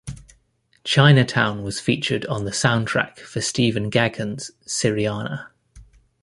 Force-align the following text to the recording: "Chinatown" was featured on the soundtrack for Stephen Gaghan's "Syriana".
"Chinatown" 0.83 1.61
was 1.61 1.79
featured 1.79 2.25
on 2.25 2.43
the 2.43 2.49
soundtrack 2.49 3.19
for 3.19 3.39
Stephen 3.39 3.91
Gaghan's 3.91 4.49
"Syriana". 4.65 5.49